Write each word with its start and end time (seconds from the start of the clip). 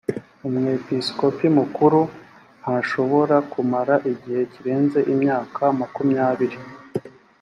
umwepisikopi 0.47 1.45
mukuru 1.57 1.99
ntashobora 2.61 3.35
kumara 3.51 3.95
igihe 4.11 4.41
kirenze 4.51 4.99
imyaka 5.13 5.61
makumyabiri 5.79 6.57